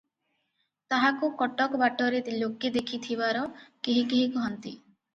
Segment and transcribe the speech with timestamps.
[0.93, 4.77] ତାହାକୁ କଟକ ବାଟରେ ଲୋକେ ଦେଖିଥିବାର କେହି କେହି କହନ୍ତି।